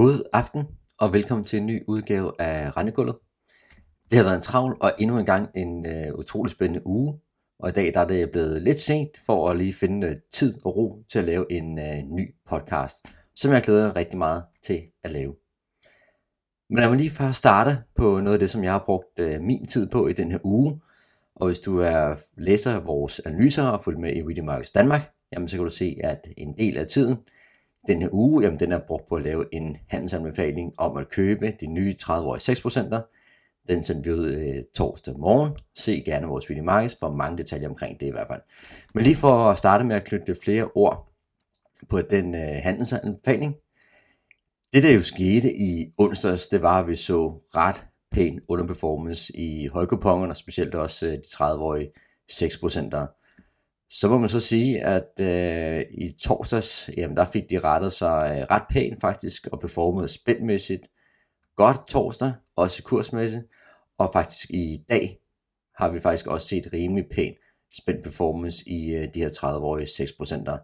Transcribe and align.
God 0.00 0.22
aften 0.32 0.66
og 0.98 1.12
velkommen 1.12 1.44
til 1.44 1.58
en 1.58 1.66
ny 1.66 1.84
udgave 1.88 2.32
af 2.38 2.76
Rendegulvet. 2.76 3.16
Det 4.10 4.16
har 4.16 4.24
været 4.24 4.36
en 4.36 4.42
travl 4.42 4.76
og 4.80 4.92
endnu 4.98 5.18
en 5.18 5.26
gang 5.26 5.48
en 5.56 5.86
uh, 5.86 6.18
utrolig 6.18 6.50
spændende 6.50 6.86
uge. 6.86 7.18
Og 7.58 7.68
i 7.68 7.72
dag 7.72 7.94
der 7.94 8.00
er 8.00 8.06
det 8.06 8.30
blevet 8.30 8.62
lidt 8.62 8.80
sent 8.80 9.10
for 9.26 9.50
at 9.50 9.56
lige 9.56 9.74
finde 9.74 10.06
uh, 10.06 10.12
tid 10.32 10.54
og 10.64 10.76
ro 10.76 11.02
til 11.08 11.18
at 11.18 11.24
lave 11.24 11.52
en 11.52 11.78
uh, 11.78 12.16
ny 12.16 12.34
podcast, 12.48 13.06
som 13.34 13.52
jeg 13.52 13.62
glæder 13.62 13.86
mig 13.86 13.96
rigtig 13.96 14.18
meget 14.18 14.44
til 14.62 14.82
at 15.04 15.10
lave. 15.10 15.34
Men 16.70 16.78
lad 16.78 16.88
mig 16.88 16.98
lige 16.98 17.10
først 17.10 17.38
starte 17.38 17.78
på 17.96 18.20
noget 18.20 18.32
af 18.32 18.38
det, 18.38 18.50
som 18.50 18.64
jeg 18.64 18.72
har 18.72 18.82
brugt 18.86 19.20
uh, 19.20 19.40
min 19.40 19.66
tid 19.66 19.88
på 19.88 20.08
i 20.08 20.12
den 20.12 20.30
her 20.30 20.38
uge. 20.44 20.80
Og 21.34 21.46
hvis 21.46 21.60
du 21.60 21.78
er 21.78 22.14
læser 22.36 22.80
vores 22.80 23.20
analyser 23.20 23.66
og 23.66 23.84
følger 23.84 24.00
med 24.00 24.16
i 24.16 24.22
Reading 24.22 24.46
Markets 24.46 24.70
Danmark, 24.70 25.12
jamen 25.32 25.48
så 25.48 25.56
kan 25.56 25.64
du 25.64 25.70
se, 25.70 25.96
at 26.04 26.28
en 26.36 26.58
del 26.58 26.78
af 26.78 26.86
tiden– 26.86 27.16
den 27.88 28.02
her 28.02 28.08
uge, 28.12 28.42
jamen 28.42 28.60
den 28.60 28.72
er 28.72 28.78
brugt 28.78 29.08
på 29.08 29.14
at 29.14 29.22
lave 29.22 29.54
en 29.54 29.76
handelsanbefaling 29.88 30.74
om 30.78 30.96
at 30.96 31.08
købe 31.08 31.56
de 31.60 31.66
nye 31.66 31.94
30-årige 32.02 32.52
6%'er. 32.52 33.16
Den 33.68 33.84
sendte 33.84 34.10
vi 34.10 34.16
ud 34.16 34.26
øh, 34.26 34.62
torsdag 34.74 35.18
morgen. 35.18 35.52
Se 35.78 36.02
gerne 36.06 36.26
vores 36.26 36.50
video 36.50 36.64
markeds 36.64 36.96
for 37.00 37.10
mange 37.10 37.38
detaljer 37.38 37.68
omkring 37.68 38.00
det 38.00 38.06
i 38.06 38.10
hvert 38.10 38.26
fald. 38.26 38.40
Men 38.94 39.04
lige 39.04 39.16
for 39.16 39.50
at 39.50 39.58
starte 39.58 39.84
med 39.84 39.96
at 39.96 40.04
knytte 40.04 40.34
flere 40.42 40.70
ord 40.74 41.12
på 41.88 42.00
den 42.00 42.34
øh, 42.34 42.62
handelsanbefaling. 42.62 43.54
Det 44.72 44.82
der 44.82 44.92
jo 44.92 45.02
skete 45.02 45.54
i 45.54 45.92
onsdags, 45.98 46.48
det 46.48 46.62
var, 46.62 46.80
at 46.80 46.88
vi 46.88 46.96
så 46.96 47.28
ret 47.56 47.86
pæn 48.12 48.40
underperformance 48.48 49.36
i 49.36 49.66
højkupongen 49.66 50.30
og 50.30 50.36
specielt 50.36 50.74
også 50.74 51.06
øh, 51.06 51.12
de 51.12 51.18
30-årige 51.18 51.90
6%'er. 52.32 53.19
Så 53.92 54.08
må 54.08 54.18
man 54.18 54.28
så 54.28 54.40
sige, 54.40 54.84
at 54.84 55.20
øh, 55.20 55.84
i 55.90 56.12
torsdags, 56.20 56.90
jamen 56.96 57.16
der 57.16 57.24
fik 57.24 57.50
de 57.50 57.58
rettet 57.58 57.92
sig 57.92 58.36
øh, 58.36 58.46
ret 58.50 58.62
pænt 58.70 59.00
faktisk, 59.00 59.46
og 59.46 59.60
performede 59.60 60.08
spændmæssigt. 60.08 60.88
Godt 61.56 61.88
torsdag, 61.88 62.32
også 62.56 62.82
kursmæssigt, 62.82 63.44
og 63.98 64.10
faktisk 64.12 64.50
i 64.50 64.84
dag 64.90 65.18
har 65.76 65.90
vi 65.90 66.00
faktisk 66.00 66.26
også 66.26 66.48
set 66.48 66.72
rimelig 66.72 67.04
pæn 67.14 67.34
spændt 67.72 68.04
performance 68.04 68.68
i 68.68 68.94
øh, 68.94 69.08
de 69.14 69.20
her 69.20 69.28
30-årige 69.28 69.86
6%'er. 69.86 70.58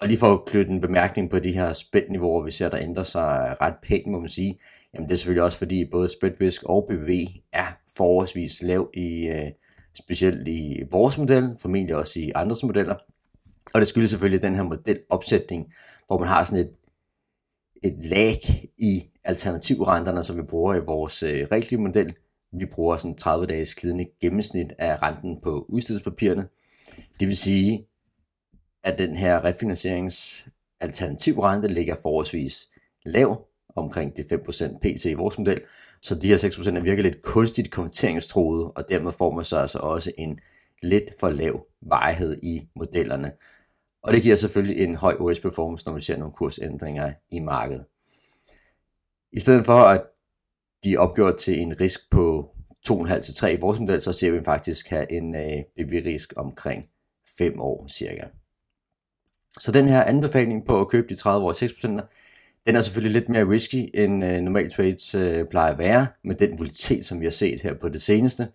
Og 0.00 0.08
lige 0.08 0.18
for 0.18 0.32
at 0.32 0.44
knytte 0.46 0.70
en 0.70 0.80
bemærkning 0.80 1.30
på 1.30 1.38
de 1.38 1.52
her 1.52 1.72
spændniveauer, 1.72 2.44
vi 2.44 2.50
ser, 2.50 2.68
der 2.68 2.78
ændrer 2.78 3.04
sig 3.04 3.56
ret 3.60 3.74
pænt, 3.82 4.06
må 4.06 4.20
man 4.20 4.28
sige, 4.28 4.58
jamen 4.94 5.08
det 5.08 5.14
er 5.14 5.18
selvfølgelig 5.18 5.42
også 5.42 5.58
fordi 5.58 5.88
både 5.90 6.08
spændvisk 6.08 6.62
og 6.62 6.88
BBV 6.88 7.26
er 7.52 7.78
forholdsvis 7.96 8.62
lav 8.62 8.90
i, 8.94 9.28
øh, 9.28 9.50
specielt 9.94 10.48
i 10.48 10.82
vores 10.90 11.18
model, 11.18 11.56
formentlig 11.58 11.96
også 11.96 12.20
i 12.20 12.32
andres 12.34 12.62
modeller. 12.62 12.94
Og 13.74 13.80
det 13.80 13.88
skyldes 13.88 14.10
selvfølgelig 14.10 14.42
den 14.42 14.54
her 14.54 14.62
modelopsætning, 14.62 15.72
hvor 16.06 16.18
man 16.18 16.28
har 16.28 16.44
sådan 16.44 16.64
et, 16.64 16.74
et 17.82 18.06
lag 18.06 18.38
i 18.78 19.02
alternativrenterne, 19.24 20.24
som 20.24 20.36
vi 20.36 20.42
bruger 20.42 20.74
i 20.74 20.80
vores 20.80 21.22
øh, 21.22 21.46
rigtige 21.52 21.78
model. 21.78 22.14
Vi 22.52 22.66
bruger 22.66 22.96
sådan 22.96 23.16
30 23.16 23.46
dages 23.46 23.74
glidende 23.74 24.06
gennemsnit 24.20 24.72
af 24.78 25.02
renten 25.02 25.40
på 25.40 25.66
udstedspapirerne. 25.68 26.48
Det 27.20 27.28
vil 27.28 27.36
sige, 27.36 27.86
at 28.84 28.98
den 28.98 29.16
her 29.16 29.44
refinansierings 29.44 30.48
alternativrente 30.80 31.68
ligger 31.68 31.96
forholdsvis 32.02 32.68
lav, 33.04 33.46
omkring 33.76 34.16
de 34.16 34.22
5% 34.22 34.78
pt 34.78 35.04
i 35.04 35.14
vores 35.14 35.38
model, 35.38 35.60
så 36.02 36.14
de 36.14 36.28
her 36.28 36.36
6% 36.36 36.76
er 36.76 36.80
virkelig 36.80 37.12
lidt 37.12 37.22
kunstigt 37.22 37.70
konverteringstroede, 37.70 38.72
og 38.72 38.84
dermed 38.88 39.12
får 39.12 39.30
man 39.30 39.44
så 39.44 39.56
altså 39.56 39.78
også 39.78 40.12
en 40.18 40.40
lidt 40.82 41.04
for 41.20 41.30
lav 41.30 41.66
vejhed 41.80 42.36
i 42.42 42.68
modellerne. 42.76 43.32
Og 44.02 44.12
det 44.12 44.22
giver 44.22 44.36
selvfølgelig 44.36 44.84
en 44.84 44.94
høj 44.94 45.16
OS 45.20 45.40
performance, 45.40 45.86
når 45.86 45.94
vi 45.94 46.00
ser 46.00 46.16
nogle 46.16 46.32
kursændringer 46.32 47.12
i 47.30 47.40
markedet. 47.40 47.84
I 49.32 49.40
stedet 49.40 49.64
for 49.64 49.78
at 49.78 50.02
de 50.84 50.94
er 50.94 50.98
opgjort 50.98 51.36
til 51.38 51.60
en 51.60 51.80
risk 51.80 52.10
på 52.10 52.54
2,5-3 52.90 53.46
i 53.46 53.60
vores 53.60 53.80
model, 53.80 54.00
så 54.00 54.12
ser 54.12 54.30
vi 54.30 54.44
faktisk 54.44 54.88
have 54.88 55.12
en 55.12 55.34
øh, 55.34 55.62
BB-risk 55.76 56.32
omkring 56.36 56.88
5 57.38 57.60
år 57.60 57.86
cirka. 57.88 58.24
Så 59.60 59.72
den 59.72 59.88
her 59.88 60.04
anbefaling 60.04 60.66
på 60.66 60.80
at 60.80 60.88
købe 60.88 61.08
de 61.08 61.14
30 61.14 61.46
år 61.46 61.52
6%, 61.52 62.08
den 62.66 62.76
er 62.76 62.80
selvfølgelig 62.80 63.20
lidt 63.20 63.28
mere 63.28 63.48
risky, 63.48 63.90
end 63.94 64.24
øh, 64.24 64.40
normal 64.40 64.70
trades 64.70 65.14
øh, 65.14 65.46
plejer 65.46 65.72
at 65.72 65.78
være, 65.78 66.06
med 66.24 66.34
den 66.34 66.58
volatilitet, 66.58 67.04
som 67.04 67.20
vi 67.20 67.26
har 67.26 67.30
set 67.30 67.60
her 67.60 67.74
på 67.74 67.88
det 67.88 68.02
seneste, 68.02 68.48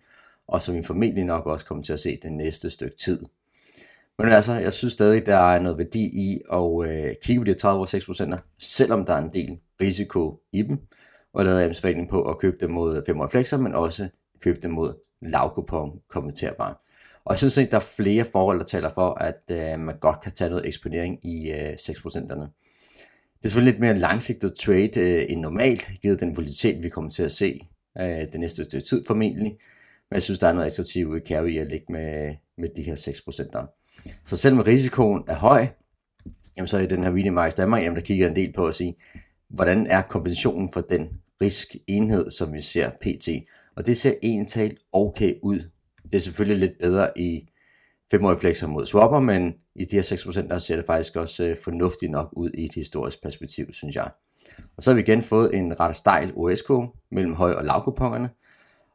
og 0.48 0.62
som 0.62 0.74
vi 0.74 0.82
formentlig 0.82 1.24
nok 1.24 1.46
også 1.46 1.66
kommer 1.66 1.84
til 1.84 1.92
at 1.92 2.00
se 2.00 2.18
den 2.22 2.36
næste 2.36 2.70
stykke 2.70 2.96
tid. 2.96 3.20
Men 4.18 4.28
altså, 4.28 4.52
jeg 4.52 4.72
synes 4.72 4.92
stadig, 4.92 5.26
der 5.26 5.36
er 5.36 5.58
noget 5.58 5.78
værdi 5.78 6.04
i 6.04 6.40
at 6.52 6.88
øh, 6.88 7.14
kigge 7.22 7.40
på 7.40 7.44
de 7.44 8.34
30-6%, 8.36 8.38
selvom 8.58 9.04
der 9.04 9.12
er 9.12 9.18
en 9.18 9.32
del 9.34 9.58
risiko 9.80 10.40
i 10.52 10.62
dem, 10.62 10.78
og 11.32 11.44
lavet 11.44 11.60
anbefaling 11.60 12.08
på 12.08 12.22
at 12.22 12.38
købe 12.38 12.56
dem 12.60 12.70
mod 12.70 13.02
5 13.06 13.28
flexer, 13.28 13.58
men 13.58 13.74
også 13.74 14.08
købe 14.40 14.60
dem 14.60 14.70
mod 14.70 14.94
lavkupon 15.22 16.00
kommenterbare. 16.08 16.74
Og 17.24 17.32
jeg 17.32 17.38
synes 17.38 17.56
ikke, 17.56 17.70
der 17.70 17.76
er 17.76 17.92
flere 17.96 18.24
forhold, 18.24 18.58
der 18.58 18.64
taler 18.64 18.88
for, 18.88 19.14
at 19.14 19.42
øh, 19.50 19.80
man 19.80 19.98
godt 19.98 20.20
kan 20.20 20.32
tage 20.32 20.50
noget 20.50 20.66
eksponering 20.66 21.26
i 21.26 21.50
øh, 21.50 21.72
6%'erne. 21.72 22.67
Det 23.38 23.44
er 23.44 23.48
selvfølgelig 23.48 23.72
lidt 23.72 23.80
mere 23.80 23.98
langsigtet 23.98 24.54
trade 24.54 25.00
øh, 25.00 25.26
end 25.28 25.40
normalt, 25.40 25.90
givet 26.02 26.20
den 26.20 26.36
volatilitet, 26.36 26.82
vi 26.82 26.88
kommer 26.88 27.10
til 27.10 27.22
at 27.22 27.32
se 27.32 27.68
øh, 27.98 28.32
den 28.32 28.40
næste 28.40 28.64
stykke 28.64 28.86
tid 28.86 29.04
formentlig. 29.06 29.56
Men 30.10 30.14
jeg 30.14 30.22
synes, 30.22 30.38
der 30.38 30.48
er 30.48 30.52
noget 30.52 30.66
attraktivt 30.66 31.16
i 31.16 31.26
carry 31.26 31.58
at 31.58 31.66
ligge 31.66 31.92
med, 31.92 32.34
med 32.58 32.68
de 32.76 32.82
her 32.82 32.96
6%. 32.96 34.22
Så 34.26 34.36
selvom 34.36 34.60
risikoen 34.60 35.22
er 35.26 35.34
høj, 35.34 35.66
jamen 36.56 36.68
så 36.68 36.78
i 36.78 36.86
den 36.86 37.04
her 37.04 37.10
video 37.10 37.32
Marks 37.32 37.54
Danmark, 37.54 37.82
jamen 37.82 37.96
der 37.96 38.02
kigger 38.02 38.28
en 38.28 38.36
del 38.36 38.52
på 38.52 38.66
at 38.66 38.76
sige, 38.76 38.94
hvordan 39.50 39.86
er 39.86 40.02
kompensationen 40.02 40.72
for 40.72 40.80
den 40.80 41.08
riskenhed, 41.42 42.30
som 42.30 42.52
vi 42.52 42.62
ser 42.62 42.90
pt. 42.90 43.28
Og 43.76 43.86
det 43.86 43.96
ser 43.96 44.12
egentlig 44.22 44.76
okay 44.92 45.34
ud. 45.42 45.58
Det 46.02 46.14
er 46.14 46.18
selvfølgelig 46.18 46.68
lidt 46.68 46.78
bedre 46.80 47.18
i 47.18 47.48
5 48.10 48.36
flexer 48.38 48.66
mod 48.66 48.86
swapper, 48.86 49.20
men 49.20 49.54
i 49.74 49.84
de 49.84 49.96
her 49.96 50.02
6%, 50.02 50.48
der 50.48 50.58
ser 50.58 50.76
det 50.76 50.84
faktisk 50.86 51.16
også 51.16 51.44
øh, 51.44 51.56
fornuftigt 51.64 52.12
nok 52.12 52.28
ud 52.32 52.50
i 52.54 52.64
et 52.64 52.74
historisk 52.74 53.22
perspektiv, 53.22 53.72
synes 53.72 53.96
jeg. 53.96 54.10
Og 54.76 54.82
så 54.82 54.90
har 54.90 54.94
vi 54.94 55.00
igen 55.00 55.22
fået 55.22 55.54
en 55.54 55.80
ret 55.80 55.96
stejl 55.96 56.32
OSK 56.36 56.70
mellem 57.10 57.34
høj- 57.34 57.52
og 57.52 57.64
lavkupongerne, 57.64 58.30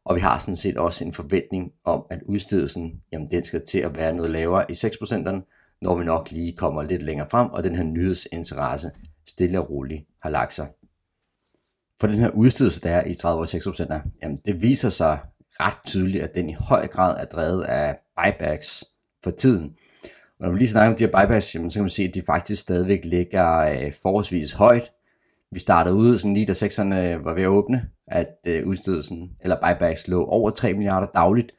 og 0.06 0.16
vi 0.16 0.22
har 0.22 0.40
sådan 0.40 0.56
set 0.56 0.78
også 0.78 1.03
en 1.03 1.13
forventning 1.13 1.72
om, 1.84 2.06
at 2.09 2.19
udstedelsen, 2.25 3.02
jamen 3.12 3.31
den 3.31 3.44
skal 3.44 3.66
til 3.66 3.79
at 3.79 3.96
være 3.96 4.16
noget 4.16 4.31
lavere 4.31 4.72
i 4.72 4.73
6%'erne, 4.73 5.78
når 5.81 5.97
vi 5.97 6.03
nok 6.03 6.31
lige 6.31 6.57
kommer 6.57 6.84
lidt 6.84 7.02
længere 7.02 7.29
frem, 7.29 7.50
og 7.50 7.63
den 7.63 7.75
her 7.75 7.84
nyhedsinteresse 7.84 8.91
stille 9.28 9.59
og 9.59 9.69
roligt 9.69 10.06
har 10.22 10.29
lagt 10.29 10.53
sig. 10.53 10.68
For 12.00 12.07
den 12.07 12.19
her 12.19 12.29
udstedelse, 12.29 12.81
der 12.81 12.90
er 12.90 13.06
i 13.06 13.13
30 13.13 13.44
6%, 13.44 14.09
jamen 14.22 14.40
det 14.46 14.62
viser 14.62 14.90
sig 14.90 15.19
ret 15.59 15.78
tydeligt, 15.85 16.23
at 16.23 16.35
den 16.35 16.50
i 16.50 16.56
høj 16.59 16.88
grad 16.88 17.18
er 17.19 17.25
drevet 17.25 17.63
af 17.63 17.97
buybacks 18.18 18.84
for 19.23 19.31
tiden. 19.31 19.73
Når 20.39 20.51
vi 20.51 20.57
lige 20.57 20.67
snakker 20.67 20.91
om 20.91 20.97
de 20.97 21.03
her 21.03 21.11
buybacks, 21.11 21.45
så 21.45 21.59
kan 21.73 21.81
man 21.81 21.89
se, 21.89 22.03
at 22.03 22.16
de 22.16 22.22
faktisk 22.22 22.61
stadigvæk 22.61 23.06
ligger 23.06 23.57
øh, 23.57 23.94
forholdsvis 24.01 24.53
højt. 24.53 24.91
Vi 25.51 25.59
startede 25.59 25.95
ud, 25.95 26.17
sådan 26.17 26.34
lige 26.34 26.45
da 26.45 26.53
sekserne 26.53 27.09
øh, 27.09 27.25
var 27.25 27.34
ved 27.34 27.44
at 27.44 27.47
åbne, 27.47 27.89
at 28.07 28.28
øh, 28.47 28.67
udstedelsen, 28.67 29.31
eller 29.41 29.56
buybacks 29.56 30.07
lå 30.07 30.25
over 30.25 30.50
3 30.50 30.73
milliarder 30.73 31.07
dagligt. 31.16 31.51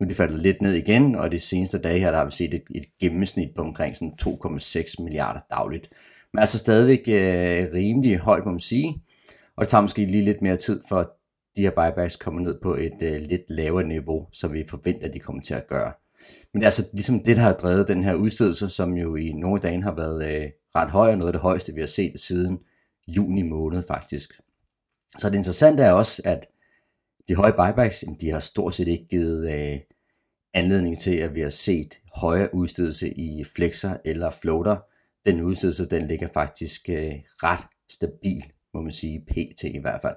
Nu 0.00 0.04
er 0.04 0.08
de 0.08 0.14
faldet 0.14 0.38
lidt 0.38 0.62
ned 0.62 0.72
igen, 0.72 1.14
og 1.14 1.32
de 1.32 1.40
seneste 1.40 1.78
dage 1.78 2.00
her, 2.00 2.10
der 2.10 2.18
har 2.18 2.24
vi 2.24 2.30
set 2.30 2.54
et, 2.54 2.62
et 2.74 2.84
gennemsnit 3.00 3.48
på 3.56 3.62
omkring 3.62 3.96
sådan 3.96 4.14
2,6 4.22 4.94
milliarder 5.04 5.40
dagligt. 5.50 5.90
Men 6.32 6.40
altså 6.40 6.58
stadigvæk 6.58 7.00
øh, 7.08 7.72
rimelig 7.74 8.18
højt, 8.18 8.44
må 8.44 8.50
man 8.50 8.60
sige. 8.60 9.02
Og 9.56 9.60
det 9.60 9.68
tager 9.68 9.82
måske 9.82 10.04
lige 10.04 10.24
lidt 10.24 10.42
mere 10.42 10.56
tid, 10.56 10.82
for 10.88 11.12
de 11.56 11.62
her 11.62 11.70
buybacks 11.70 12.16
kommer 12.16 12.40
ned 12.40 12.60
på 12.62 12.74
et 12.74 13.02
øh, 13.02 13.20
lidt 13.20 13.42
lavere 13.48 13.84
niveau, 13.84 14.26
som 14.32 14.52
vi 14.52 14.64
forventer, 14.68 15.06
at 15.06 15.14
de 15.14 15.18
kommer 15.18 15.42
til 15.42 15.54
at 15.54 15.66
gøre. 15.66 15.92
Men 16.54 16.64
altså 16.64 16.88
ligesom 16.92 17.20
det, 17.20 17.36
der 17.36 17.42
har 17.42 17.52
drevet 17.52 17.88
den 17.88 18.04
her 18.04 18.14
udstedelse, 18.14 18.68
som 18.68 18.92
jo 18.92 19.16
i 19.16 19.32
nogle 19.32 19.60
dage 19.60 19.82
har 19.82 19.94
været 19.94 20.42
øh, 20.42 20.50
ret 20.74 20.90
høj, 20.90 21.10
og 21.10 21.18
noget 21.18 21.28
af 21.28 21.32
det 21.32 21.42
højeste, 21.42 21.74
vi 21.74 21.80
har 21.80 21.86
set 21.86 22.20
siden 22.20 22.58
juni 23.08 23.42
måned 23.42 23.82
faktisk. 23.86 24.40
Så 25.18 25.30
det 25.30 25.36
interessante 25.36 25.82
er 25.82 25.92
også, 25.92 26.22
at 26.24 26.46
de 27.28 27.34
høje 27.34 27.52
buybacks, 27.52 28.04
de 28.20 28.30
har 28.30 28.40
stort 28.40 28.74
set 28.74 28.88
ikke 28.88 29.08
givet 29.08 29.52
øh, 29.52 29.78
anledning 30.54 30.98
til, 30.98 31.16
at 31.16 31.34
vi 31.34 31.40
har 31.40 31.50
set 31.50 31.98
højere 32.14 32.54
udstedelse 32.54 33.10
i 33.10 33.44
flexer 33.56 33.96
eller 34.04 34.30
floater. 34.30 34.76
Den 35.26 35.40
udstedelse, 35.40 35.88
den 35.88 36.08
ligger 36.08 36.28
faktisk 36.34 36.88
øh, 36.88 37.12
ret 37.42 37.66
stabil, 37.90 38.44
må 38.74 38.80
man 38.80 38.92
sige, 38.92 39.20
pt 39.20 39.62
i 39.64 39.78
hvert 39.78 40.02
fald. 40.02 40.16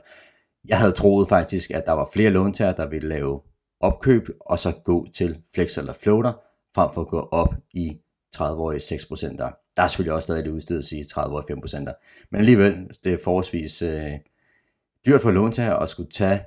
Jeg 0.68 0.80
havde 0.80 0.92
troet 0.92 1.30
faktisk, 1.30 1.72
at 1.72 1.84
der 1.86 1.92
var 1.92 2.10
flere 2.13 2.30
låntager, 2.30 2.74
der 2.74 2.90
ville 2.90 3.10
lave 3.10 3.42
opkøb, 3.80 4.30
og 4.39 4.60
så 4.60 4.72
gå 4.83 5.07
til 5.13 5.42
flex 5.56 5.77
eller 5.77 5.94
floater, 5.94 6.33
frem 6.75 6.94
for 6.94 7.01
at 7.01 7.07
gå 7.07 7.19
op 7.19 7.56
i 7.74 8.00
30-årige 8.38 8.80
6%. 8.80 9.38
Der 9.38 9.83
er 9.83 9.88
selvfølgelig 9.88 10.13
også 10.13 10.25
stadig 10.25 10.45
det 10.45 10.51
udstedes 10.51 10.92
i 10.92 11.01
30-årige 11.01 11.88
5%. 11.88 12.27
Men 12.31 12.39
alligevel, 12.39 12.89
det 13.04 13.13
er 13.13 13.18
forholdsvis 13.24 13.81
øh, 13.81 14.12
dyrt 15.06 15.22
for 15.22 15.31
låntager 15.31 15.75
at 15.75 15.89
skulle 15.89 16.12
tage 16.12 16.42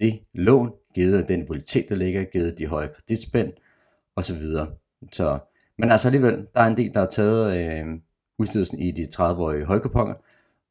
det 0.00 0.20
lån, 0.34 0.72
givet 0.94 1.28
den 1.28 1.48
volatilitet, 1.48 1.88
der 1.88 1.94
ligger, 1.94 2.24
givet 2.24 2.58
de 2.58 2.66
høje 2.66 2.88
kreditspænd 2.88 3.52
osv. 4.16 4.42
Så, 5.12 5.38
men 5.78 5.90
altså 5.90 6.08
alligevel, 6.08 6.46
der 6.54 6.60
er 6.60 6.66
en 6.66 6.76
del, 6.76 6.94
der 6.94 7.00
har 7.00 7.06
taget 7.06 7.56
øh, 7.58 7.86
udstedelsen 8.38 8.78
i 8.78 8.90
de 8.90 9.02
30-årige 9.02 9.64
højkuponger, 9.64 10.14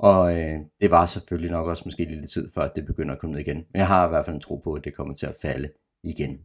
og 0.01 0.39
øh, 0.39 0.59
det 0.81 0.91
var 0.91 1.05
selvfølgelig 1.05 1.51
nok 1.51 1.67
også 1.67 1.83
måske 1.85 2.05
lidt 2.05 2.29
tid 2.29 2.49
før, 2.55 2.61
at 2.61 2.75
det 2.75 2.85
begynder 2.85 3.13
at 3.13 3.19
komme 3.19 3.31
ned 3.31 3.41
igen. 3.41 3.57
Men 3.57 3.79
jeg 3.79 3.87
har 3.87 4.05
i 4.05 4.09
hvert 4.09 4.25
fald 4.25 4.35
en 4.35 4.41
tro 4.41 4.55
på, 4.57 4.73
at 4.73 4.83
det 4.83 4.95
kommer 4.95 5.13
til 5.13 5.25
at 5.25 5.35
falde 5.41 5.69
igen. 6.03 6.39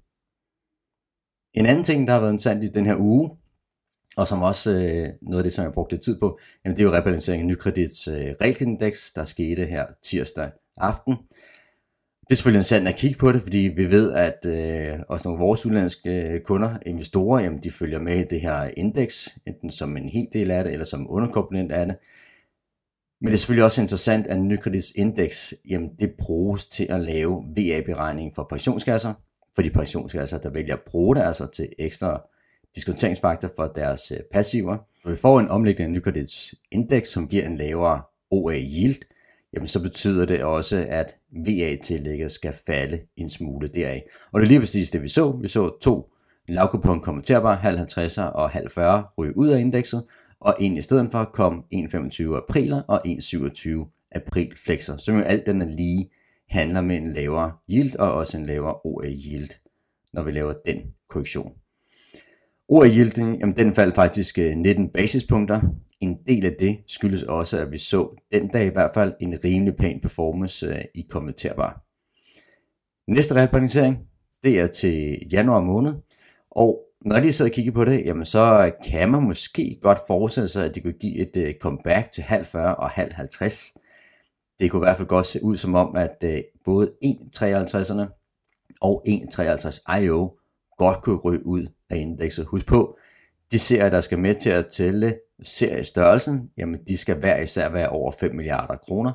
En 1.54 1.66
anden 1.66 1.84
ting, 1.84 2.06
der 2.06 2.12
har 2.12 2.20
været 2.20 2.32
interessant 2.32 2.64
i 2.64 2.68
den 2.68 2.86
her 2.86 2.96
uge, 2.98 3.30
og 4.16 4.28
som 4.28 4.42
også 4.42 4.70
øh, 4.70 5.08
noget 5.22 5.38
af 5.38 5.42
det, 5.42 5.52
som 5.52 5.64
jeg 5.64 5.72
brugte 5.72 5.94
lidt 5.94 6.04
tid 6.04 6.20
på, 6.20 6.38
jamen 6.64 6.76
det 6.76 6.82
er 6.82 6.88
jo 6.88 6.96
rebalancering 6.96 7.40
af 7.40 7.46
nykredits 7.46 8.08
øh, 8.08 8.14
realkreditindeks, 8.14 9.12
der 9.12 9.24
skete 9.24 9.66
her 9.66 9.86
tirsdag 10.02 10.50
aften. 10.76 11.16
Det 12.20 12.32
er 12.32 12.36
selvfølgelig 12.36 12.58
interessant 12.58 12.88
at 12.88 12.96
kigge 12.96 13.18
på 13.18 13.32
det, 13.32 13.42
fordi 13.42 13.72
vi 13.76 13.90
ved, 13.90 14.12
at 14.12 14.46
øh, 14.46 15.00
også 15.08 15.28
nogle 15.28 15.42
af 15.42 15.46
vores 15.46 15.66
udenlandske 15.66 16.10
øh, 16.10 16.40
kunder, 16.40 16.78
investorer, 16.86 17.40
jamen 17.40 17.62
de 17.62 17.70
følger 17.70 17.98
med 17.98 18.16
i 18.16 18.24
det 18.24 18.40
her 18.40 18.70
indeks, 18.76 19.38
enten 19.46 19.70
som 19.70 19.96
en 19.96 20.08
hel 20.08 20.28
del 20.32 20.50
af 20.50 20.64
det, 20.64 20.72
eller 20.72 20.86
som 20.86 21.06
underkomponent 21.10 21.72
af 21.72 21.86
det. 21.86 21.96
Men 23.20 23.26
det 23.26 23.34
er 23.34 23.38
selvfølgelig 23.38 23.64
også 23.64 23.80
interessant, 23.80 24.26
at 24.26 24.40
nykredits 24.40 24.92
indeks, 24.96 25.54
jamen 25.68 25.90
det 26.00 26.14
bruges 26.18 26.66
til 26.66 26.86
at 26.90 27.00
lave 27.00 27.44
VA-beregning 27.56 28.34
for 28.34 28.46
pensionskasser, 28.50 29.14
for 29.54 29.62
de 29.62 29.70
pensionskasser, 29.70 30.38
der 30.38 30.50
vælger 30.50 30.74
at 30.74 30.82
bruge 30.86 31.16
det 31.16 31.22
altså 31.22 31.46
til 31.46 31.68
ekstra 31.78 32.22
diskonteringsfaktor 32.74 33.50
for 33.56 33.72
deres 33.76 34.10
øh, 34.10 34.18
passiver. 34.32 34.78
Når 35.04 35.10
vi 35.10 35.16
får 35.16 35.40
en 35.40 35.48
omlægning 35.48 35.88
af 35.88 35.90
nykredits 35.90 36.54
indeks, 36.70 37.08
som 37.08 37.28
giver 37.28 37.46
en 37.46 37.56
lavere 37.56 38.02
OA 38.30 38.54
yield, 38.54 39.02
jamen 39.54 39.68
så 39.68 39.82
betyder 39.82 40.26
det 40.26 40.44
også, 40.44 40.86
at 40.88 41.16
VA-tillægget 41.30 42.32
skal 42.32 42.54
falde 42.66 43.00
en 43.16 43.30
smule 43.30 43.68
deraf. 43.68 44.02
Og 44.32 44.40
det 44.40 44.46
er 44.46 44.48
lige 44.48 44.60
præcis 44.60 44.90
det, 44.90 45.02
vi 45.02 45.08
så. 45.08 45.38
Vi 45.42 45.48
så 45.48 45.78
to 45.82 46.10
lavkupon 46.48 47.00
kommenterbare, 47.00 47.56
halv 47.56 47.78
50'er 47.78 48.22
og 48.22 48.50
halv 48.50 48.70
40 48.70 49.04
ryge 49.18 49.36
ud 49.36 49.48
af 49.48 49.60
indekset, 49.60 50.04
og 50.40 50.54
en 50.60 50.76
i 50.76 50.82
stedet 50.82 51.10
for 51.10 51.24
kom 51.24 51.64
1,25 51.74 52.36
apriler 52.36 52.82
og 52.82 53.06
1,27 53.06 54.08
april 54.12 54.52
flexer, 54.64 54.96
som 54.96 55.16
jo 55.16 55.22
alt 55.22 55.46
den 55.46 55.62
er 55.62 55.66
lige 55.66 56.10
handler 56.48 56.80
med 56.80 56.96
en 56.96 57.12
lavere 57.12 57.52
yield 57.70 57.96
og 57.96 58.12
også 58.12 58.38
en 58.38 58.46
lavere 58.46 58.74
OA 58.84 59.06
yield, 59.06 59.50
når 60.12 60.22
vi 60.22 60.30
laver 60.30 60.52
den 60.66 60.94
korrektion. 61.08 61.52
OA 62.68 62.88
yielden, 62.88 63.34
jamen 63.34 63.56
den 63.56 63.74
faldt 63.74 63.94
faktisk 63.94 64.38
øh, 64.38 64.56
19 64.56 64.88
basispunkter. 64.88 65.60
En 66.00 66.18
del 66.26 66.46
af 66.46 66.56
det 66.60 66.78
skyldes 66.86 67.22
også, 67.22 67.58
at 67.58 67.72
vi 67.72 67.78
så 67.78 68.22
den 68.32 68.48
dag 68.48 68.66
i 68.66 68.72
hvert 68.72 68.90
fald 68.94 69.14
en 69.20 69.44
rimelig 69.44 69.76
pæn 69.76 70.00
performance 70.00 70.66
øh, 70.66 70.84
i 70.94 71.06
kommenterbar. 71.10 71.82
Næste 73.08 73.42
repræsentering, 73.42 73.98
det 74.44 74.60
er 74.60 74.66
til 74.66 75.18
januar 75.32 75.60
måned, 75.60 75.94
og 76.50 76.80
når 77.00 77.20
de 77.20 77.32
sidder 77.32 77.50
og 77.50 77.54
kigger 77.54 77.72
på 77.72 77.84
det, 77.84 78.02
jamen 78.04 78.24
så 78.24 78.72
kan 78.88 79.10
man 79.10 79.22
måske 79.22 79.78
godt 79.82 79.98
forestille 80.06 80.48
sig, 80.48 80.64
at 80.64 80.74
det 80.74 80.82
kunne 80.82 80.92
give 80.92 81.18
et 81.18 81.36
øh, 81.36 81.54
comeback 81.60 82.12
til 82.12 82.22
halv 82.22 82.46
40 82.46 82.76
og 82.76 82.90
halv 82.90 83.12
50. 83.12 83.76
Det 84.60 84.70
kunne 84.70 84.80
i 84.80 84.86
hvert 84.86 84.96
fald 84.96 85.08
godt 85.08 85.26
se 85.26 85.42
ud 85.42 85.56
som 85.56 85.74
om, 85.74 85.96
at 85.96 86.16
øh, 86.24 86.40
både 86.64 86.92
1,53'erne 87.04 88.04
og 88.80 89.04
1,53 89.08 89.98
IO 89.98 90.38
godt 90.78 91.02
kunne 91.02 91.16
ryge 91.16 91.46
ud 91.46 91.66
af 91.90 91.96
indekset. 91.96 92.46
Husk 92.46 92.66
på, 92.66 92.98
de 93.52 93.58
serier, 93.58 93.90
der 93.90 94.00
skal 94.00 94.18
med 94.18 94.34
til 94.34 94.50
at 94.50 94.66
tælle 94.66 95.18
seriestørrelsen, 95.42 96.50
jamen 96.56 96.80
de 96.88 96.96
skal 96.96 97.16
hver 97.16 97.38
især 97.38 97.68
være 97.68 97.88
over 97.88 98.12
5 98.20 98.34
milliarder 98.34 98.76
kroner. 98.76 99.12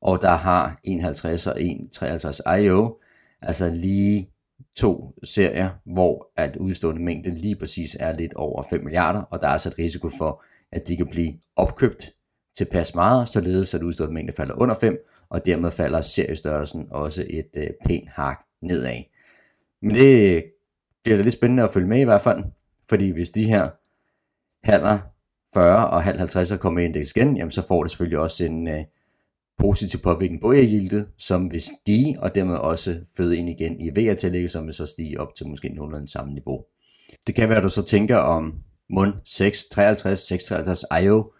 Og 0.00 0.22
der 0.22 0.34
har 0.34 0.80
51 0.84 1.46
og 1.46 1.56
1,53 1.60 2.54
IO, 2.54 2.98
altså 3.42 3.70
lige 3.70 4.30
to 4.76 5.14
serier, 5.24 5.70
hvor 5.84 6.30
at 6.36 6.56
udstående 6.56 7.02
mængde 7.02 7.30
lige 7.30 7.56
præcis 7.56 7.96
er 8.00 8.12
lidt 8.12 8.34
over 8.34 8.62
5 8.70 8.84
milliarder, 8.84 9.22
og 9.22 9.40
der 9.40 9.46
er 9.46 9.52
altså 9.52 9.68
et 9.68 9.78
risiko 9.78 10.08
for, 10.18 10.44
at 10.72 10.88
de 10.88 10.96
kan 10.96 11.06
blive 11.06 11.32
opkøbt 11.56 12.12
tilpas 12.56 12.94
meget, 12.94 13.28
således 13.28 13.74
at 13.74 13.82
udstående 13.82 14.14
mængde 14.14 14.32
falder 14.36 14.54
under 14.54 14.74
5, 14.74 14.98
og 15.28 15.46
dermed 15.46 15.70
falder 15.70 16.00
seriestørrelsen 16.00 16.88
også 16.90 17.26
et 17.30 17.48
øh, 17.54 17.70
pænt 17.86 18.08
hak 18.08 18.38
nedad. 18.62 19.02
Men 19.82 19.94
det 19.96 20.44
bliver 21.04 21.16
da 21.16 21.22
lidt 21.22 21.34
spændende 21.34 21.62
at 21.62 21.70
følge 21.70 21.88
med 21.88 22.00
i 22.00 22.04
hvert 22.04 22.22
fald, 22.22 22.44
fordi 22.88 23.10
hvis 23.10 23.30
de 23.30 23.44
her 23.44 23.70
halver 24.64 24.98
40 25.54 25.90
og 25.90 26.02
halv 26.02 26.18
50 26.18 26.52
kommer 26.60 26.80
ind 26.80 26.96
igen, 26.96 27.36
jamen 27.36 27.52
så 27.52 27.66
får 27.68 27.82
det 27.82 27.90
selvfølgelig 27.90 28.18
også 28.18 28.44
en, 28.44 28.68
øh, 28.68 28.84
positiv 29.60 30.00
påvirkning 30.00 30.40
på 30.40 30.52
e 30.52 31.06
som 31.18 31.50
vil 31.50 31.62
stige, 31.62 32.20
og 32.20 32.34
dermed 32.34 32.56
også 32.56 33.00
føde 33.16 33.36
ind 33.36 33.48
igen 33.48 33.80
i 33.80 33.90
VR-tillægget, 33.90 34.50
som 34.50 34.66
vil 34.66 34.74
så 34.74 34.86
stige 34.86 35.20
op 35.20 35.34
til 35.34 35.48
måske 35.48 35.68
nogenlunde 35.68 36.08
samme 36.08 36.32
niveau. 36.32 36.64
Det 37.26 37.34
kan 37.34 37.48
være, 37.48 37.58
at 37.58 37.64
du 37.64 37.68
så 37.68 37.82
tænker 37.82 38.16
om 38.16 38.54
MUN 38.90 39.12
653, 39.24 40.20
653 40.20 40.84
IO, 41.02 41.32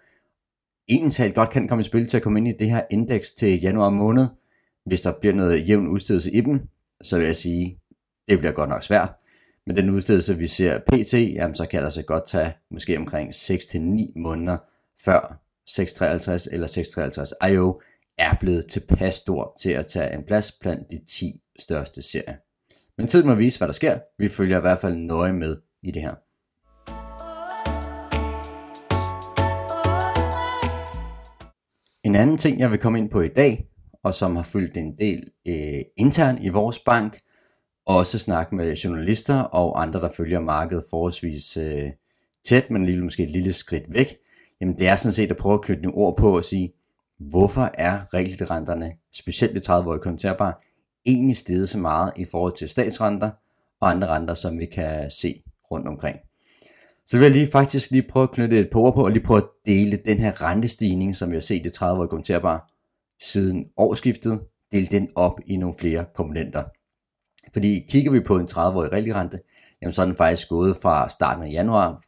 egentlig 0.88 1.34
godt 1.34 1.50
kan 1.50 1.68
komme 1.68 1.82
i 1.82 1.84
spil 1.84 2.06
til 2.06 2.16
at 2.16 2.22
komme 2.22 2.38
ind 2.38 2.48
i 2.48 2.54
det 2.58 2.70
her 2.70 2.82
indeks 2.90 3.32
til 3.32 3.60
januar 3.60 3.90
måned. 3.90 4.26
Hvis 4.86 5.00
der 5.00 5.12
bliver 5.20 5.34
noget 5.34 5.68
jævn 5.68 5.88
udstedelse 5.88 6.30
i 6.30 6.40
dem, 6.40 6.60
så 7.02 7.18
vil 7.18 7.26
jeg 7.26 7.36
sige, 7.36 7.78
det 8.28 8.38
bliver 8.38 8.52
godt 8.52 8.70
nok 8.70 8.82
svært. 8.82 9.08
Men 9.66 9.76
den 9.76 9.90
udstedelse, 9.90 10.38
vi 10.38 10.46
ser 10.46 10.78
PT, 10.78 11.14
jamen, 11.14 11.54
så 11.54 11.66
kan 11.66 11.82
der 11.82 11.90
så 11.90 12.02
godt 12.02 12.28
tage 12.28 12.52
måske 12.70 12.98
omkring 12.98 13.30
6-9 13.30 14.12
måneder 14.16 14.58
før 15.04 15.40
653 15.66 16.46
eller 16.46 16.66
653 16.66 17.32
IO 17.52 17.80
er 18.20 18.34
blevet 18.40 18.66
tilpas 18.66 19.14
stor 19.14 19.56
til 19.60 19.70
at 19.70 19.86
tage 19.86 20.14
en 20.14 20.24
plads 20.26 20.52
blandt 20.60 20.90
de 20.90 21.00
10 21.04 21.40
største 21.58 22.02
serier. 22.02 22.36
Men 22.98 23.06
tiden 23.06 23.26
må 23.26 23.34
vise, 23.34 23.58
hvad 23.58 23.68
der 23.68 23.72
sker. 23.72 23.98
Vi 24.18 24.28
følger 24.28 24.58
i 24.58 24.60
hvert 24.60 24.78
fald 24.78 24.96
nøje 24.96 25.32
med 25.32 25.56
i 25.82 25.90
det 25.90 26.02
her. 26.02 26.14
En 32.04 32.14
anden 32.16 32.38
ting, 32.38 32.60
jeg 32.60 32.70
vil 32.70 32.78
komme 32.78 32.98
ind 32.98 33.10
på 33.10 33.20
i 33.20 33.28
dag, 33.28 33.66
og 34.04 34.14
som 34.14 34.36
har 34.36 34.42
fyldt 34.42 34.76
en 34.76 34.96
del 34.96 35.30
øh, 35.48 35.82
intern 35.96 36.42
i 36.42 36.48
vores 36.48 36.78
bank, 36.78 37.20
også 37.86 38.18
snakke 38.18 38.54
med 38.54 38.74
journalister 38.76 39.40
og 39.40 39.82
andre, 39.82 40.00
der 40.00 40.08
følger 40.16 40.40
markedet 40.40 40.84
forholdsvis 40.90 41.56
øh, 41.56 41.90
tæt, 42.44 42.70
men 42.70 42.86
lige, 42.86 43.00
måske 43.00 43.22
et 43.22 43.30
lille 43.30 43.52
skridt 43.52 43.94
væk, 43.94 44.16
jamen 44.60 44.78
det 44.78 44.88
er 44.88 44.96
sådan 44.96 45.12
set 45.12 45.30
at 45.30 45.36
prøve 45.36 45.54
at 45.54 45.62
knytte 45.62 45.82
nogle 45.82 45.98
ord 45.98 46.16
på 46.16 46.36
og 46.36 46.44
sige, 46.44 46.72
hvorfor 47.20 47.70
er 47.74 48.14
realkreditrenterne, 48.14 48.92
specielt 49.14 49.54
de 49.54 49.72
30-årige 49.72 50.02
konverterbare, 50.02 50.52
egentlig 51.06 51.36
steget 51.36 51.68
så 51.68 51.78
meget 51.78 52.12
i 52.16 52.24
forhold 52.24 52.52
til 52.52 52.68
statsrenter 52.68 53.30
og 53.80 53.90
andre 53.90 54.08
renter, 54.08 54.34
som 54.34 54.58
vi 54.58 54.66
kan 54.66 55.10
se 55.10 55.42
rundt 55.70 55.88
omkring. 55.88 56.18
Så 57.06 57.18
vil 57.18 57.24
jeg 57.24 57.32
lige 57.32 57.50
faktisk 57.52 57.90
lige 57.90 58.08
prøve 58.10 58.22
at 58.22 58.30
knytte 58.30 58.58
et 58.58 58.70
par 58.72 58.80
ord 58.80 58.94
på, 58.94 59.04
og 59.04 59.10
lige 59.10 59.24
prøve 59.24 59.42
at 59.42 59.48
dele 59.66 59.98
den 60.06 60.18
her 60.18 60.42
rentestigning, 60.42 61.16
som 61.16 61.30
vi 61.30 61.36
har 61.36 61.40
set 61.40 61.66
i 61.66 61.68
30-årige 61.68 62.08
konverterbare 62.08 62.60
siden 63.22 63.64
årsskiftet, 63.76 64.40
dele 64.72 64.86
den 64.86 65.08
op 65.14 65.40
i 65.46 65.56
nogle 65.56 65.74
flere 65.78 66.04
komponenter. 66.14 66.64
Fordi 67.52 67.86
kigger 67.88 68.12
vi 68.12 68.20
på 68.20 68.36
en 68.38 68.48
30-årig 68.52 68.92
realrente, 68.92 69.40
jamen 69.82 69.92
så 69.92 70.02
er 70.02 70.06
den 70.06 70.16
faktisk 70.16 70.48
gået 70.48 70.76
fra 70.76 71.08
starten 71.08 71.44
af 71.44 71.50
januar 71.50 72.02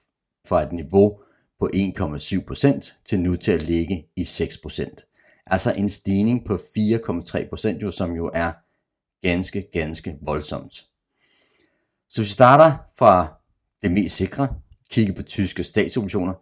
fra 0.49 0.63
et 0.63 0.73
niveau 0.73 1.22
på 1.63 1.69
1,7% 1.75 3.03
til 3.05 3.21
nu 3.21 3.37
til 3.37 3.53
at 3.53 3.63
ligge 3.63 4.07
i 4.17 4.23
6%. 4.23 5.45
Altså 5.47 5.73
en 5.73 5.89
stigning 5.89 6.47
på 6.47 6.55
4,3%, 6.55 7.79
jo, 7.83 7.91
som 7.91 8.13
jo 8.13 8.31
er 8.35 8.53
ganske, 9.23 9.69
ganske 9.73 10.19
voldsomt. 10.23 10.75
Så 12.11 12.21
hvis 12.21 12.29
vi 12.29 12.33
starter 12.33 12.73
fra 12.99 13.35
det 13.83 13.91
mest 13.91 14.17
sikre, 14.17 14.49
kigger 14.91 15.15
på 15.15 15.23
tyske 15.23 15.65
statsobligationer, 15.65 16.35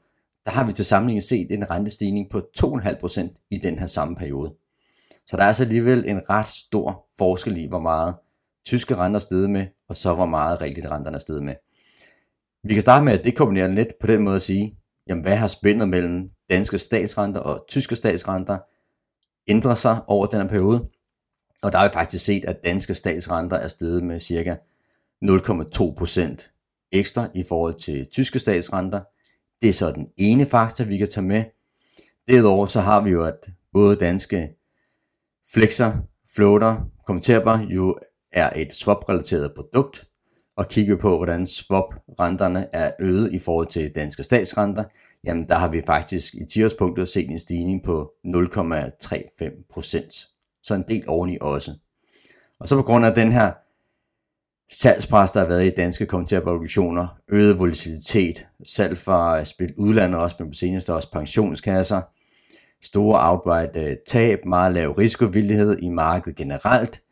der 0.45 0.51
har 0.51 0.65
vi 0.67 0.73
til 0.73 0.85
sammenligning 0.85 1.25
set 1.25 1.51
en 1.51 1.71
rentestigning 1.71 2.31
på 2.31 2.41
2,5% 2.65 3.47
i 3.51 3.57
den 3.57 3.79
her 3.79 3.87
samme 3.87 4.17
periode. 4.17 4.55
Så 5.27 5.37
der 5.37 5.43
er 5.43 5.47
altså 5.47 5.63
alligevel 5.63 6.05
en 6.09 6.31
ret 6.31 6.49
stor 6.49 7.09
forskel 7.19 7.57
i, 7.57 7.67
hvor 7.67 7.81
meget 7.81 8.15
tyske 8.67 8.97
renter 8.97 9.21
er 9.21 9.23
steget 9.23 9.51
med, 9.51 9.67
og 9.89 9.97
så 9.97 10.15
hvor 10.15 10.27
meget 10.27 10.61
rigtigt 10.61 10.87
renterne 10.91 11.17
er 11.17 11.21
steget 11.21 11.43
med. 11.43 11.55
Vi 12.65 12.75
kan 12.75 12.83
starte 12.83 13.05
med 13.05 13.13
at 13.13 13.25
dekombinere 13.25 13.73
lidt 13.73 13.89
på 14.01 14.07
den 14.07 14.23
måde 14.23 14.37
at 14.37 14.43
sige, 14.43 14.80
jamen 15.11 15.25
hvad 15.25 15.37
har 15.37 15.47
spændet 15.47 15.89
mellem 15.89 16.31
danske 16.51 16.79
statsrenter 16.79 17.41
og 17.41 17.65
tyske 17.69 17.97
statsrenter 17.97 18.59
ændret 19.49 19.79
sig 19.79 20.01
over 20.07 20.27
den 20.27 20.41
her 20.41 20.49
periode? 20.49 20.89
Og 21.63 21.73
der 21.73 21.79
har 21.79 21.89
vi 21.89 21.93
faktisk 21.93 22.25
set, 22.25 22.45
at 22.45 22.65
danske 22.65 22.95
statsrenter 22.95 23.57
er 23.57 23.69
steget 23.69 24.03
med 24.03 24.21
cirka 24.21 24.57
0,2% 25.25 26.89
ekstra 26.93 27.29
i 27.35 27.43
forhold 27.43 27.75
til 27.75 28.07
tyske 28.11 28.39
statsrenter. 28.39 29.01
Det 29.63 29.69
er 29.69 29.73
så 29.73 29.93
den 29.93 30.09
ene 30.17 30.47
faktor, 30.47 30.85
vi 30.85 30.99
kan 30.99 31.09
tage 31.09 31.27
med. 31.27 31.45
Derudover 32.29 32.67
så 32.67 32.81
har 32.81 33.01
vi 33.01 33.11
jo, 33.11 33.25
at 33.25 33.51
både 33.73 33.97
danske 33.97 34.57
flexer, 35.53 35.93
floater, 36.35 36.91
kommenterbar 37.07 37.67
jo 37.69 37.99
er 38.33 38.51
et 38.57 38.75
swap-relateret 38.75 39.55
produkt, 39.57 40.10
og 40.61 40.69
kigger 40.69 40.97
på, 40.97 41.17
hvordan 41.17 41.47
swap-renterne 41.47 42.67
er 42.73 42.93
øget 42.99 43.33
i 43.33 43.39
forhold 43.39 43.67
til 43.67 43.95
danske 43.95 44.25
statsrenter, 44.25 44.85
jamen 45.25 45.47
der 45.47 45.55
har 45.55 45.69
vi 45.69 45.83
faktisk 45.87 46.35
i 46.35 46.43
10-årspunktet 46.43 47.09
set 47.09 47.31
en 47.31 47.39
stigning 47.39 47.83
på 47.83 48.13
0,35 48.27 49.67
procent. 49.73 50.29
Så 50.63 50.75
en 50.75 50.85
del 50.89 51.05
oveni 51.09 51.39
også. 51.41 51.75
Og 52.59 52.69
så 52.69 52.77
på 52.77 52.83
grund 52.83 53.07
af 53.07 53.15
den 53.15 53.33
her 53.33 53.53
salgspres, 54.73 55.31
der 55.31 55.41
har 55.41 55.47
været 55.47 55.67
i 55.67 55.71
danske 55.77 56.07
kommenterede 56.07 56.45
obligationer, 56.45 57.07
øget 57.29 57.59
volatilitet, 57.59 58.47
salg 58.67 58.99
fra 58.99 59.39
øh, 59.39 59.47
spil 59.47 59.75
udlandet 59.77 60.21
også, 60.21 60.37
men 60.39 60.49
på 60.49 60.55
seneste 60.55 60.95
også 60.95 61.13
pensionskasser, 61.13 62.01
store 62.83 63.31
outright 63.31 63.77
øh, 63.77 63.97
tab, 64.09 64.45
meget 64.45 64.75
lav 64.75 64.91
risikovillighed 64.93 65.79
i 65.79 65.89
markedet 65.89 66.37
generelt, 66.37 67.03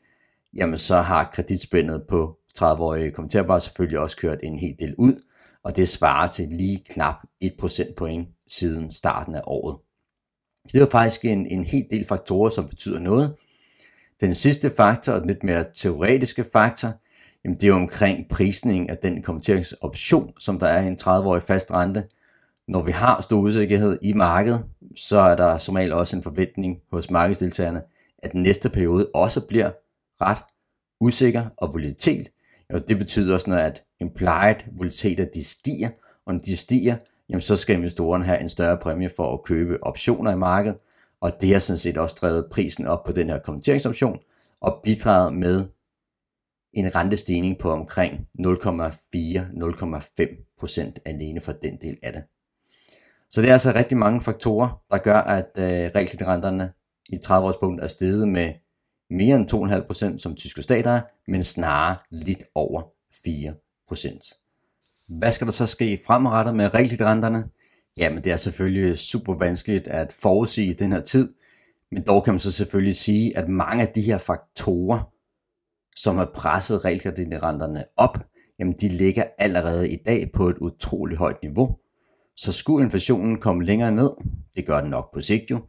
jamen 0.55 0.79
så 0.79 0.97
har 0.97 1.31
kreditspændet 1.35 2.03
på 2.09 2.39
30-årige 2.63 3.11
kommenterbare 3.11 3.61
selvfølgelig 3.61 3.99
også 3.99 4.17
kørt 4.17 4.39
en 4.43 4.59
hel 4.59 4.77
del 4.79 4.95
ud, 4.99 5.23
og 5.63 5.77
det 5.77 5.89
svarer 5.89 6.29
til 6.29 6.49
lige 6.49 6.85
knap 6.91 7.17
1 7.41 7.53
procentpoint 7.59 8.29
siden 8.49 8.93
starten 8.93 9.35
af 9.35 9.43
året. 9.47 9.79
Så 10.69 10.73
det 10.73 10.81
var 10.81 10.89
faktisk 10.91 11.25
en, 11.25 11.47
en 11.47 11.65
hel 11.65 11.87
del 11.91 12.07
faktorer, 12.07 12.51
som 12.51 12.69
betyder 12.69 12.99
noget. 12.99 13.35
Den 14.21 14.35
sidste 14.35 14.71
faktor, 14.71 15.13
og 15.13 15.21
den 15.21 15.29
lidt 15.29 15.45
mere 15.45 15.65
teoretiske 15.75 16.45
faktor, 16.53 16.93
jamen 17.45 17.57
det 17.57 17.65
er 17.65 17.69
jo 17.69 17.75
omkring 17.75 18.29
prisning 18.29 18.91
af 18.91 18.99
den 18.99 19.23
kommenteringsoption, 19.23 20.33
som 20.41 20.59
der 20.59 20.67
er 20.67 20.83
i 20.83 20.87
en 20.87 20.99
30-årig 21.03 21.43
fast 21.43 21.71
rente. 21.71 22.05
Når 22.69 22.83
vi 22.83 22.93
har 22.93 23.23
stor 23.23 23.39
usikkerhed 23.39 23.99
i 24.03 24.13
markedet, 24.13 24.65
så 24.97 25.19
er 25.19 25.37
der 25.37 25.59
som 25.59 25.75
regel 25.75 25.93
også 25.93 26.17
en 26.17 26.23
forventning 26.23 26.79
hos 26.93 27.11
markedsdeltagerne, 27.11 27.83
at 28.19 28.33
den 28.33 28.43
næste 28.43 28.69
periode 28.69 29.11
også 29.15 29.47
bliver 29.47 29.71
ret 30.21 30.39
usikker 31.01 31.45
og 31.57 31.75
volatilitet. 31.75 32.29
Og 32.71 32.89
det 32.89 32.99
betyder 32.99 33.35
også 33.35 33.51
noget, 33.51 33.63
at 33.63 33.85
implied 34.01 34.57
volatiliteter 34.73 35.25
de 35.35 35.45
stiger, 35.45 35.91
og 36.27 36.35
når 36.35 36.41
de 36.41 36.57
stiger, 36.57 36.97
jamen 37.29 37.41
så 37.41 37.57
skal 37.57 37.77
investorerne 37.77 38.25
have 38.25 38.41
en 38.41 38.49
større 38.49 38.77
præmie 38.77 39.11
for 39.17 39.33
at 39.33 39.43
købe 39.43 39.85
optioner 39.85 40.33
i 40.33 40.37
markedet, 40.37 40.79
og 41.21 41.33
det 41.41 41.53
har 41.53 41.59
sådan 41.59 41.79
set 41.79 41.99
også 41.99 42.17
drevet 42.21 42.49
prisen 42.51 42.87
op 42.87 43.05
på 43.05 43.13
den 43.13 43.29
her 43.29 43.39
kommenteringsoption, 43.39 44.19
og 44.61 44.81
bidraget 44.85 45.35
med 45.35 45.67
en 46.73 46.97
rentestigning 46.97 47.59
på 47.59 47.71
omkring 47.71 48.29
0,4-0,5% 48.41 50.93
alene 51.05 51.41
for 51.41 51.53
den 51.53 51.81
del 51.81 51.99
af 52.03 52.13
det. 52.13 52.23
Så 53.31 53.43
det 53.43 53.49
er 53.49 53.53
altså 53.53 53.73
rigtig 53.75 53.99
mange 53.99 54.21
faktorer, 54.21 54.83
der 54.91 54.99
gør, 54.99 55.17
at 55.17 55.47
øh, 55.57 55.65
realkreditrenterne 55.65 56.73
i 57.09 57.17
30 57.17 57.49
års 57.49 57.57
punkt 57.57 57.83
er 57.83 57.89
steget 57.89 58.29
med 58.29 58.53
mere 59.11 59.37
end 59.37 59.53
2,5% 60.13 60.19
som 60.19 60.35
tyske 60.35 60.63
stater 60.63 60.91
er, 60.91 61.01
men 61.29 61.45
snarere 61.45 61.97
lidt 62.11 62.43
over 62.55 62.83
4%. 63.93 64.35
Hvad 65.09 65.33
skal 65.33 65.47
der 65.47 65.53
så 65.53 65.67
ske 65.67 66.01
fremadrettet 66.07 66.57
med 66.57 66.75
realkreditrenterne? 66.75 67.45
Jamen 67.97 68.25
det 68.25 68.33
er 68.33 68.37
selvfølgelig 68.37 68.99
super 68.99 69.35
vanskeligt 69.35 69.87
at 69.87 70.13
forudsige 70.13 70.75
den 70.75 70.93
her 70.93 71.01
tid, 71.01 71.35
men 71.91 72.03
dog 72.07 72.25
kan 72.25 72.33
man 72.33 72.41
så 72.41 72.53
selvfølgelig 72.53 72.97
sige, 72.97 73.37
at 73.37 73.49
mange 73.49 73.87
af 73.87 73.93
de 73.95 74.01
her 74.01 74.19
faktorer, 74.19 75.13
som 75.97 76.17
har 76.17 76.31
presset 76.35 76.85
realkreditrenterne 76.85 77.85
op, 77.97 78.19
jamen 78.59 78.75
de 78.81 78.89
ligger 78.89 79.25
allerede 79.39 79.91
i 79.91 79.97
dag 80.07 80.33
på 80.33 80.49
et 80.49 80.57
utroligt 80.61 81.19
højt 81.19 81.43
niveau. 81.43 81.77
Så 82.37 82.53
skulle 82.53 82.85
inflationen 82.85 83.41
komme 83.41 83.65
længere 83.65 83.93
ned, 83.93 84.11
det 84.57 84.67
gør 84.67 84.81
den 84.81 84.91
nok 84.91 85.15
på 85.15 85.21
sigt 85.21 85.51
jo, 85.51 85.61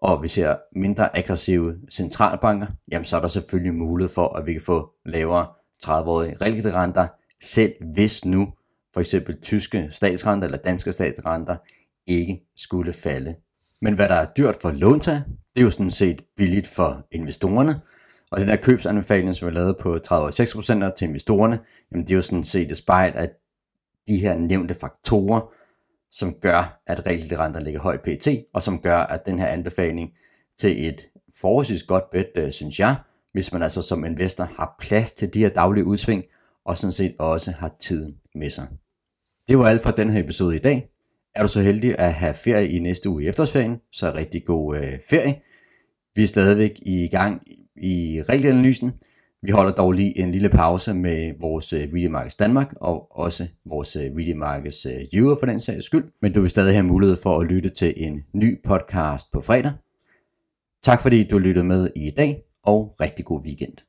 og 0.00 0.22
vi 0.22 0.28
ser 0.28 0.56
mindre 0.76 1.16
aggressive 1.16 1.76
centralbanker, 1.90 2.66
jamen 2.92 3.04
så 3.04 3.16
er 3.16 3.20
der 3.20 3.28
selvfølgelig 3.28 3.74
mulighed 3.74 4.14
for, 4.14 4.36
at 4.36 4.46
vi 4.46 4.52
kan 4.52 4.62
få 4.62 4.90
lavere 5.06 5.46
30-årige 5.84 6.36
realkreditrenter, 6.40 7.08
selv 7.42 7.72
hvis 7.94 8.24
nu 8.24 8.52
for 8.94 9.00
eksempel 9.00 9.40
tyske 9.40 9.88
statsrenter 9.90 10.46
eller 10.46 10.58
danske 10.58 10.92
statsrenter 10.92 11.56
ikke 12.06 12.42
skulle 12.56 12.92
falde. 12.92 13.34
Men 13.80 13.94
hvad 13.94 14.08
der 14.08 14.14
er 14.14 14.26
dyrt 14.36 14.56
for 14.62 14.70
låntag, 14.70 15.14
det 15.54 15.60
er 15.60 15.62
jo 15.62 15.70
sådan 15.70 15.90
set 15.90 16.24
billigt 16.36 16.66
for 16.66 17.06
investorerne. 17.12 17.80
Og 18.30 18.40
den 18.40 18.48
der 18.48 18.56
købsanbefaling, 18.56 19.36
som 19.36 19.48
er 19.48 19.52
lavet 19.52 19.76
på 19.80 19.94
36% 19.94 20.94
til 20.94 21.08
investorerne, 21.08 21.58
jamen 21.92 22.04
det 22.06 22.10
er 22.10 22.16
jo 22.16 22.22
sådan 22.22 22.44
set 22.44 22.70
et 22.70 22.78
spejl 22.78 23.12
af 23.16 23.30
de 24.08 24.16
her 24.16 24.38
nævnte 24.38 24.74
faktorer, 24.74 25.52
som 26.12 26.34
gør, 26.34 26.80
at 26.86 27.06
realkreditrenter 27.06 27.60
ligger 27.60 27.80
højt 27.80 28.00
pt, 28.00 28.28
og 28.54 28.62
som 28.62 28.80
gør, 28.80 28.98
at 28.98 29.26
den 29.26 29.38
her 29.38 29.46
anbefaling 29.46 30.12
til 30.58 30.88
et 30.88 31.08
forholdsvis 31.40 31.82
godt 31.82 32.10
bet, 32.10 32.26
øh, 32.34 32.52
synes 32.52 32.80
jeg, 32.80 32.96
hvis 33.32 33.52
man 33.52 33.62
altså 33.62 33.82
som 33.82 34.04
investor 34.04 34.44
har 34.44 34.76
plads 34.80 35.12
til 35.12 35.34
de 35.34 35.38
her 35.38 35.48
daglige 35.48 35.84
udsving, 35.84 36.24
og 36.64 36.78
sådan 36.78 36.92
set 36.92 37.14
også 37.18 37.50
har 37.50 37.74
tiden 37.80 38.16
med 38.34 38.50
sig. 38.50 38.66
Det 39.48 39.58
var 39.58 39.68
alt 39.68 39.82
for 39.82 39.90
den 39.90 40.10
her 40.10 40.20
episode 40.20 40.56
i 40.56 40.58
dag. 40.58 40.90
Er 41.34 41.42
du 41.42 41.48
så 41.48 41.60
heldig 41.60 41.98
at 41.98 42.14
have 42.14 42.34
ferie 42.34 42.68
i 42.68 42.78
næste 42.78 43.08
uge 43.08 43.24
i 43.24 43.26
efterårsferien, 43.26 43.80
så 43.92 44.14
rigtig 44.14 44.44
god 44.44 44.76
øh, 44.76 44.98
ferie. 45.10 45.40
Vi 46.14 46.22
er 46.22 46.26
stadigvæk 46.26 46.78
i 46.82 47.08
gang 47.08 47.42
i 47.76 48.22
regelanalysen. 48.28 48.92
Vi 49.42 49.50
holder 49.50 49.72
dog 49.72 49.92
lige 49.92 50.18
en 50.18 50.32
lille 50.32 50.48
pause 50.48 50.94
med 50.94 51.32
vores 51.40 51.72
øh, 51.72 51.94
Video 51.94 52.10
Markets 52.10 52.36
Danmark 52.36 52.74
og 52.80 53.18
også 53.18 53.46
vores 53.64 53.96
øh, 53.96 54.16
Video 54.16 54.36
Markets 54.36 54.86
øh, 54.86 55.00
Euro 55.12 55.36
for 55.38 55.46
den 55.46 55.60
sags 55.60 55.84
skyld. 55.84 56.04
Men 56.22 56.32
du 56.32 56.40
vil 56.40 56.50
stadig 56.50 56.74
have 56.74 56.86
mulighed 56.86 57.16
for 57.22 57.40
at 57.40 57.46
lytte 57.46 57.68
til 57.68 57.94
en 57.96 58.24
ny 58.32 58.62
podcast 58.66 59.32
på 59.32 59.40
fredag. 59.40 59.72
Tak 60.82 61.02
fordi 61.02 61.24
du 61.24 61.38
lyttede 61.38 61.64
med 61.64 61.90
i 61.96 62.10
dag, 62.10 62.42
og 62.62 62.96
rigtig 63.00 63.24
god 63.24 63.44
weekend. 63.44 63.87